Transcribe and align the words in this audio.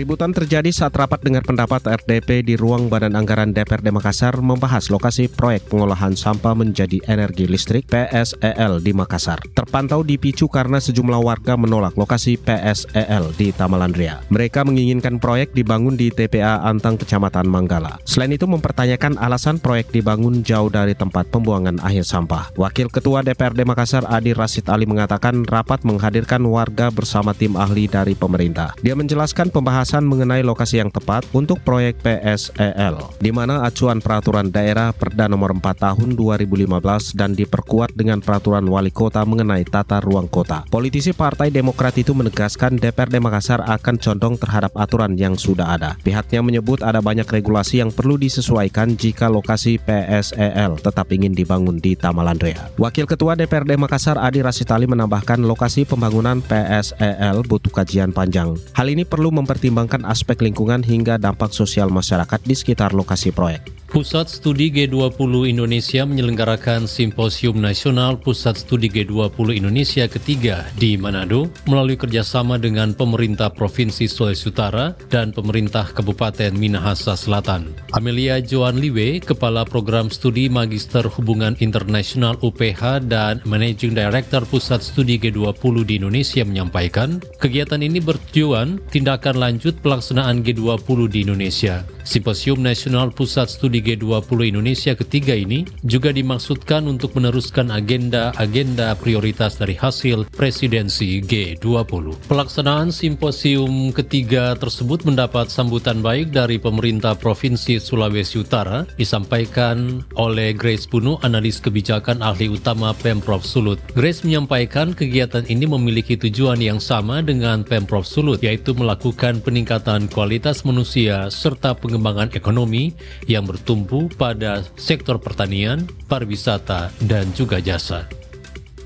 Keributan 0.00 0.32
terjadi 0.32 0.72
saat 0.72 0.96
rapat 0.96 1.20
dengar 1.20 1.44
pendapat 1.44 1.84
RDP 1.84 2.40
di 2.40 2.56
ruang 2.56 2.88
Badan 2.88 3.12
Anggaran 3.20 3.52
DPRD 3.52 3.92
Makassar 3.92 4.32
membahas 4.40 4.88
lokasi 4.88 5.28
proyek 5.28 5.68
pengolahan 5.68 6.16
sampah 6.16 6.56
menjadi 6.56 7.04
energi 7.04 7.44
listrik 7.44 7.84
PSEL 7.84 8.80
di 8.80 8.96
Makassar. 8.96 9.44
Terpantau 9.52 10.00
dipicu 10.00 10.48
karena 10.48 10.80
sejumlah 10.80 11.20
warga 11.20 11.52
menolak 11.60 12.00
lokasi 12.00 12.40
PSEL 12.40 13.28
di 13.36 13.52
Tamalandria. 13.52 14.24
Mereka 14.32 14.64
menginginkan 14.64 15.20
proyek 15.20 15.52
dibangun 15.52 16.00
di 16.00 16.08
TPA 16.08 16.64
Antang 16.64 16.96
Kecamatan 16.96 17.44
Manggala. 17.44 18.00
Selain 18.08 18.32
itu 18.32 18.48
mempertanyakan 18.48 19.20
alasan 19.20 19.60
proyek 19.60 19.92
dibangun 19.92 20.40
jauh 20.40 20.72
dari 20.72 20.96
tempat 20.96 21.28
pembuangan 21.28 21.76
akhir 21.84 22.08
sampah. 22.08 22.48
Wakil 22.56 22.88
Ketua 22.88 23.20
DPRD 23.20 23.68
Makassar 23.68 24.08
Adi 24.08 24.32
Rasid 24.32 24.64
Ali 24.72 24.88
mengatakan 24.88 25.44
rapat 25.44 25.84
menghadirkan 25.84 26.40
warga 26.48 26.88
bersama 26.88 27.36
tim 27.36 27.52
ahli 27.52 27.84
dari 27.84 28.16
pemerintah. 28.16 28.72
Dia 28.80 28.96
menjelaskan 28.96 29.52
pembahasan 29.52 29.89
pembahasan 29.90 30.06
mengenai 30.06 30.46
lokasi 30.46 30.78
yang 30.78 30.86
tepat 30.94 31.26
untuk 31.34 31.58
proyek 31.66 31.98
PSEL, 31.98 32.94
di 33.18 33.34
mana 33.34 33.66
acuan 33.66 33.98
peraturan 33.98 34.46
daerah 34.46 34.94
Perda 34.94 35.26
nomor 35.26 35.50
4 35.50 35.66
tahun 35.74 36.14
2015 36.14 37.18
dan 37.18 37.34
diperkuat 37.34 37.98
dengan 37.98 38.22
peraturan 38.22 38.62
wali 38.70 38.94
kota 38.94 39.26
mengenai 39.26 39.66
tata 39.66 39.98
ruang 39.98 40.30
kota. 40.30 40.62
Politisi 40.70 41.10
Partai 41.10 41.50
Demokrat 41.50 41.98
itu 41.98 42.14
menegaskan 42.14 42.78
DPRD 42.78 43.18
Makassar 43.18 43.66
akan 43.66 43.98
condong 43.98 44.38
terhadap 44.38 44.70
aturan 44.78 45.18
yang 45.18 45.34
sudah 45.34 45.74
ada. 45.74 45.98
Pihaknya 46.06 46.38
menyebut 46.38 46.86
ada 46.86 47.02
banyak 47.02 47.26
regulasi 47.26 47.82
yang 47.82 47.90
perlu 47.90 48.14
disesuaikan 48.14 48.94
jika 48.94 49.26
lokasi 49.26 49.82
PSEL 49.82 50.78
tetap 50.78 51.10
ingin 51.10 51.34
dibangun 51.34 51.82
di 51.82 51.98
Tamalandrea. 51.98 52.70
Wakil 52.78 53.10
Ketua 53.10 53.34
DPRD 53.34 53.74
Makassar 53.74 54.22
Adi 54.22 54.38
Rasitali 54.38 54.86
menambahkan 54.86 55.42
lokasi 55.42 55.82
pembangunan 55.82 56.38
PSEL 56.46 57.42
butuh 57.42 57.74
kajian 57.74 58.14
panjang. 58.14 58.54
Hal 58.78 58.86
ini 58.86 59.02
perlu 59.02 59.34
mempertimbangkan 59.34 59.69
mempertimbangkan 59.70 60.02
aspek 60.10 60.42
lingkungan 60.42 60.82
hingga 60.82 61.14
dampak 61.14 61.54
sosial 61.54 61.94
masyarakat 61.94 62.42
di 62.42 62.58
sekitar 62.58 62.90
lokasi 62.90 63.30
proyek. 63.30 63.70
Pusat 63.90 64.30
Studi 64.30 64.70
G20 64.70 65.50
Indonesia 65.50 66.06
menyelenggarakan 66.06 66.86
Simposium 66.86 67.58
Nasional 67.58 68.22
Pusat 68.22 68.62
Studi 68.62 68.86
G20 68.86 69.58
Indonesia 69.58 70.06
ketiga 70.06 70.62
di 70.78 70.94
Manado 70.94 71.50
melalui 71.66 71.98
kerjasama 71.98 72.54
dengan 72.54 72.94
pemerintah 72.94 73.50
Provinsi 73.50 74.06
Sulawesi 74.06 74.46
Utara 74.46 74.94
dan 75.10 75.34
pemerintah 75.34 75.90
Kabupaten 75.90 76.54
Minahasa 76.54 77.18
Selatan. 77.18 77.74
Amelia 77.90 78.38
Joan 78.38 78.78
Liwe, 78.78 79.18
Kepala 79.18 79.66
Program 79.66 80.06
Studi 80.06 80.46
Magister 80.46 81.10
Hubungan 81.10 81.58
Internasional 81.58 82.38
UPH 82.46 83.10
dan 83.10 83.42
Managing 83.42 83.98
Director 83.98 84.46
Pusat 84.46 84.86
Studi 84.86 85.18
G20 85.18 85.74
di 85.82 85.98
Indonesia 85.98 86.46
menyampaikan, 86.46 87.18
kegiatan 87.42 87.82
ini 87.82 87.98
bertujuan 87.98 88.78
tindakan 88.94 89.34
lanjut 89.42 89.74
pelaksanaan 89.82 90.46
G20 90.46 91.10
di 91.10 91.26
Indonesia. 91.26 91.82
Simposium 92.04 92.60
Nasional 92.60 93.12
Pusat 93.12 93.48
Studi 93.52 93.80
G20 93.84 94.54
Indonesia 94.54 94.92
ketiga 94.96 95.36
ini 95.36 95.68
juga 95.84 96.10
dimaksudkan 96.10 96.86
untuk 96.88 97.16
meneruskan 97.16 97.68
agenda-agenda 97.72 98.96
prioritas 98.96 99.56
dari 99.60 99.76
hasil 99.76 100.28
presidensi 100.32 101.20
G20. 101.20 102.28
Pelaksanaan 102.28 102.94
simposium 102.94 103.92
ketiga 103.92 104.56
tersebut 104.56 105.04
mendapat 105.04 105.52
sambutan 105.52 106.00
baik 106.00 106.32
dari 106.32 106.56
pemerintah 106.56 107.16
Provinsi 107.16 107.82
Sulawesi 107.82 108.40
Utara, 108.40 108.88
disampaikan 108.96 110.04
oleh 110.16 110.56
Grace 110.56 110.86
Puno, 110.86 111.20
analis 111.24 111.60
kebijakan 111.60 112.24
ahli 112.24 112.48
utama 112.50 112.92
Pemprov 112.96 113.44
Sulut. 113.44 113.80
Grace 113.92 114.22
menyampaikan 114.24 114.92
kegiatan 114.96 115.44
ini 115.48 115.66
memiliki 115.68 116.16
tujuan 116.16 116.60
yang 116.60 116.78
sama 116.78 117.20
dengan 117.24 117.62
Pemprov 117.62 118.04
Sulut, 118.04 118.40
yaitu 118.40 118.72
melakukan 118.76 119.40
peningkatan 119.44 120.06
kualitas 120.08 120.62
manusia 120.64 121.28
serta 121.32 121.72
pengembangan 121.90 122.30
ekonomi 122.38 122.94
yang 123.26 123.42
bertumbuh 123.42 124.06
pada 124.14 124.62
sektor 124.78 125.18
pertanian, 125.18 125.82
pariwisata, 126.06 126.94
dan 127.02 127.26
juga 127.34 127.58
jasa. 127.58 128.19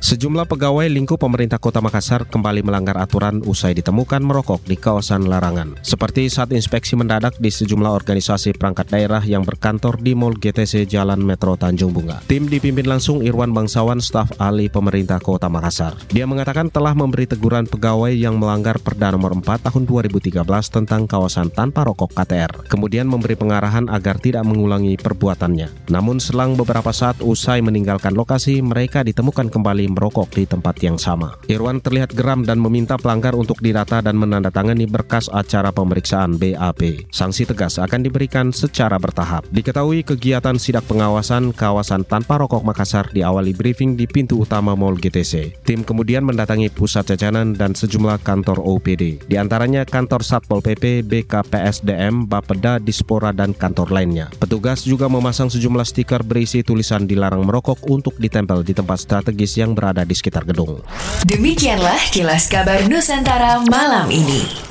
Sejumlah 0.00 0.48
pegawai 0.48 0.88
lingkup 0.88 1.20
pemerintah 1.20 1.60
kota 1.60 1.84
Makassar 1.84 2.24
kembali 2.24 2.64
melanggar 2.64 2.96
aturan 2.96 3.44
usai 3.44 3.76
ditemukan 3.76 4.24
merokok 4.24 4.64
di 4.64 4.72
kawasan 4.72 5.28
larangan. 5.28 5.76
Seperti 5.84 6.24
saat 6.32 6.56
inspeksi 6.56 6.96
mendadak 6.96 7.36
di 7.36 7.52
sejumlah 7.52 7.92
organisasi 7.92 8.56
perangkat 8.56 8.88
daerah 8.88 9.20
yang 9.20 9.44
berkantor 9.44 10.00
di 10.00 10.16
Mall 10.16 10.40
GTC 10.40 10.88
Jalan 10.88 11.20
Metro 11.20 11.52
Tanjung 11.60 11.92
Bunga. 11.92 12.24
Tim 12.24 12.48
dipimpin 12.48 12.88
langsung 12.88 13.20
Irwan 13.20 13.52
Bangsawan, 13.52 14.00
staf 14.00 14.32
ahli 14.40 14.72
pemerintah 14.72 15.20
kota 15.20 15.52
Makassar. 15.52 15.92
Dia 16.08 16.24
mengatakan 16.24 16.72
telah 16.72 16.96
memberi 16.96 17.28
teguran 17.28 17.68
pegawai 17.68 18.16
yang 18.16 18.40
melanggar 18.40 18.80
Perda 18.80 19.12
nomor 19.12 19.36
4 19.36 19.68
tahun 19.68 19.84
2013 19.84 20.32
tentang 20.72 21.04
kawasan 21.04 21.52
tanpa 21.52 21.84
rokok 21.84 22.16
KTR. 22.16 22.72
Kemudian 22.72 23.04
memberi 23.04 23.36
pengarahan 23.36 23.84
agar 23.92 24.16
tidak 24.16 24.48
mengulangi 24.48 24.96
perbuatannya. 24.96 25.92
Namun 25.92 26.24
selang 26.24 26.56
beberapa 26.56 26.88
saat 26.88 27.20
usai 27.20 27.60
meninggalkan 27.60 28.16
lokasi, 28.16 28.64
mereka 28.64 29.04
ditemukan 29.04 29.52
kembali 29.52 29.89
merokok 29.90 30.30
di 30.32 30.46
tempat 30.46 30.78
yang 30.80 30.96
sama. 30.96 31.34
Irwan 31.50 31.82
terlihat 31.82 32.14
geram 32.14 32.46
dan 32.46 32.62
meminta 32.62 32.94
pelanggar 32.96 33.34
untuk 33.34 33.58
didata 33.58 34.00
dan 34.00 34.14
menandatangani 34.16 34.86
berkas 34.86 35.26
acara 35.28 35.74
pemeriksaan 35.74 36.38
BAP. 36.38 37.10
Sanksi 37.10 37.44
tegas 37.44 37.82
akan 37.82 38.06
diberikan 38.06 38.54
secara 38.54 38.96
bertahap. 38.96 39.44
Diketahui 39.50 40.06
kegiatan 40.06 40.56
sidak 40.56 40.86
pengawasan 40.86 41.50
kawasan 41.50 42.06
tanpa 42.06 42.38
rokok 42.38 42.62
Makassar 42.62 43.10
diawali 43.10 43.52
briefing 43.52 43.98
di 43.98 44.06
pintu 44.06 44.40
utama 44.40 44.78
Mall 44.78 44.96
GTC. 44.96 45.64
Tim 45.66 45.82
kemudian 45.82 46.22
mendatangi 46.22 46.70
pusat 46.70 47.10
jajanan 47.10 47.58
dan 47.58 47.74
sejumlah 47.74 48.22
kantor 48.22 48.62
OPD, 48.62 49.26
di 49.26 49.36
antaranya 49.36 49.82
kantor 49.82 50.22
Satpol 50.22 50.62
PP, 50.62 51.02
BKPSDM, 51.02 52.30
Bapeda, 52.30 52.78
Dispora, 52.78 53.34
dan 53.34 53.50
kantor 53.56 53.90
lainnya. 53.90 54.30
Petugas 54.38 54.86
juga 54.86 55.10
memasang 55.10 55.50
sejumlah 55.50 55.82
stiker 55.82 56.22
berisi 56.22 56.62
tulisan 56.62 57.08
dilarang 57.08 57.42
merokok 57.42 57.90
untuk 57.90 58.14
ditempel 58.20 58.62
di 58.62 58.76
tempat 58.76 59.02
strategis 59.02 59.58
yang 59.58 59.74
berada 59.80 60.04
di 60.04 60.12
sekitar 60.12 60.44
gedung. 60.44 60.84
Demikianlah 61.24 62.12
kilas 62.12 62.52
kabar 62.52 62.84
Nusantara 62.84 63.64
malam 63.64 64.12
ini. 64.12 64.69